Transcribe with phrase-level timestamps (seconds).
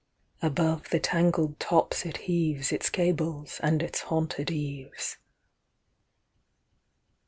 [0.41, 5.17] Above the tangled tops it heaves Its gables and its haunted eaves.